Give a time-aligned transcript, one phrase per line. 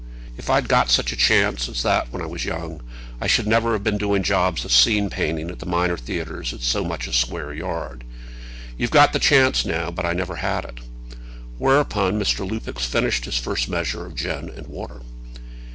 [0.35, 2.81] If I'd got such a chance as that when I was young,
[3.21, 6.61] I should never have been doing jobs of scene painting at the minor theatres at
[6.61, 8.03] so much a square yard.
[8.79, 10.79] You've got the chance now, but I never had it."
[11.59, 12.49] Whereupon Mr.
[12.49, 15.01] Lupex finished his first measure of gin and water.